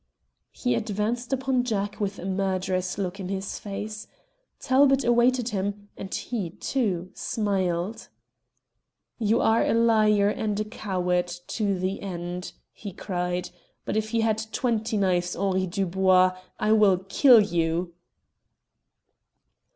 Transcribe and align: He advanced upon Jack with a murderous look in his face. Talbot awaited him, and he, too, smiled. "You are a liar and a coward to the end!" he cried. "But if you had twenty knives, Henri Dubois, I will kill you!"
He 0.49 0.73
advanced 0.73 1.31
upon 1.31 1.63
Jack 1.63 1.99
with 1.99 2.17
a 2.17 2.25
murderous 2.25 2.97
look 2.97 3.19
in 3.19 3.29
his 3.29 3.59
face. 3.59 4.07
Talbot 4.59 5.03
awaited 5.03 5.49
him, 5.49 5.89
and 5.95 6.11
he, 6.11 6.49
too, 6.49 7.11
smiled. 7.13 8.07
"You 9.19 9.41
are 9.41 9.63
a 9.63 9.75
liar 9.75 10.27
and 10.29 10.59
a 10.59 10.65
coward 10.65 11.27
to 11.49 11.77
the 11.77 12.01
end!" 12.01 12.53
he 12.73 12.91
cried. 12.93 13.51
"But 13.85 13.95
if 13.95 14.11
you 14.11 14.23
had 14.23 14.51
twenty 14.51 14.97
knives, 14.97 15.35
Henri 15.35 15.67
Dubois, 15.67 16.35
I 16.59 16.71
will 16.71 16.97
kill 17.07 17.39
you!" 17.39 17.93